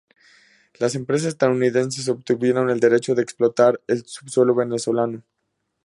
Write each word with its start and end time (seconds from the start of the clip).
Las 0.79 0.95
empresas 0.95 1.27
estadounidenses 1.27 2.07
obtuvieron 2.09 2.71
el 2.71 2.79
derecho 2.79 3.13
de 3.13 3.21
explotar 3.21 3.79
el 3.85 4.03
subsuelo 4.03 4.55
venezolano. 4.55 5.21